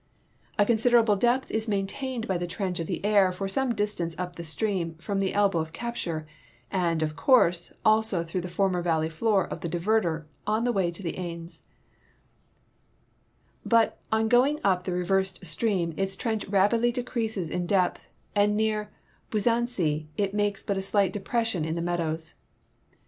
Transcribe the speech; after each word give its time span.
A 0.57 0.65
considerable 0.65 1.15
dei)th 1.15 1.43
is 1.51 1.67
maintained 1.67 2.27
l>y 2.27 2.35
the 2.35 2.47
trench 2.47 2.79
of 2.79 2.87
tlie 2.87 3.01
Aire 3.05 3.31
for 3.31 3.47
some 3.47 3.75
distance 3.75 4.15
U[) 4.17 4.27
the 4.35 4.43
stream 4.43 4.95
from 4.95 5.19
the 5.19 5.31
elbow 5.35 5.59
of 5.59 5.73
capture, 5.73 6.25
and, 6.71 7.03
of 7.03 7.15
course, 7.15 7.71
also 7.85 8.23
through 8.23 8.41
the 8.41 8.47
former 8.47 8.81
valley' 8.81 9.09
Ibjor 9.09 9.47
of 9.51 9.61
the 9.61 9.69
diverter 9.69 10.25
on 10.47 10.63
the 10.63 10.71
way 10.71 10.89
to 10.89 11.03
,\isne; 11.03 11.61
but 13.63 13.99
on 14.11 14.27
going 14.27 14.57
iq> 14.65 14.85
the 14.85 14.91
reversed 14.91 15.45
stream 15.45 15.93
its 15.97 16.15
trench 16.15 16.47
rapidl}' 16.47 16.91
decreases 16.91 17.51
in 17.51 17.67
dei)th, 17.67 17.97
and 18.35 18.57
near 18.57 18.89
Buzancy 19.29 20.07
it 20.17 20.33
makes 20.33 20.63
but 20.63 20.77
a 20.77 20.81
slight 20.81 21.13
deju'ession 21.13 21.63
in 21.63 21.75
the 21.75 21.79
meadows. 21.83 22.33